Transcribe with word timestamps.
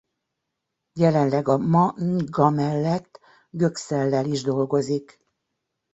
Jelenleg 0.93 1.47
a 1.47 1.57
maNga 1.57 2.49
mellett 2.49 3.19
Göksel-lel 3.49 4.25
is 4.25 4.43
dolgozik. 4.43 5.25